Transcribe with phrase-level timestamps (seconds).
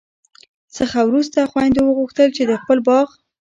[0.75, 3.07] څخه وروسته خویندو وغوښتل چي د خپل باغ